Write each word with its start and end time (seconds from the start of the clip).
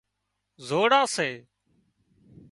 زوڙان 0.67 1.05
سي 1.15 1.29